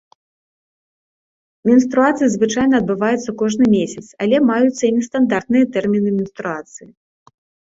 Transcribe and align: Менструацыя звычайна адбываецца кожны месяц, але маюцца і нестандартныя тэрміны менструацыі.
Менструацыя 1.69 2.29
звычайна 2.37 2.75
адбываецца 2.83 3.35
кожны 3.43 3.65
месяц, 3.77 4.03
але 4.27 4.35
маюцца 4.49 4.83
і 4.89 4.91
нестандартныя 4.97 5.63
тэрміны 5.77 6.09
менструацыі. 6.19 6.89